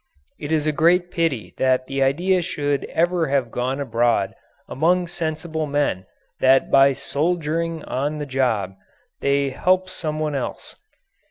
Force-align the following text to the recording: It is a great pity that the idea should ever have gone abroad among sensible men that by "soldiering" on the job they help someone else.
It 0.39 0.51
is 0.51 0.65
a 0.65 0.71
great 0.71 1.11
pity 1.11 1.53
that 1.59 1.85
the 1.85 2.01
idea 2.01 2.41
should 2.41 2.85
ever 2.85 3.27
have 3.27 3.51
gone 3.51 3.79
abroad 3.79 4.33
among 4.67 5.05
sensible 5.05 5.67
men 5.67 6.07
that 6.39 6.71
by 6.71 6.93
"soldiering" 6.93 7.83
on 7.83 8.17
the 8.17 8.25
job 8.25 8.73
they 9.19 9.51
help 9.51 9.91
someone 9.91 10.33
else. 10.33 10.75